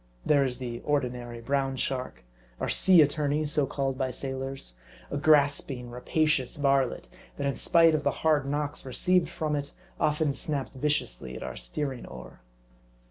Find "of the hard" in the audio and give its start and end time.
7.93-8.47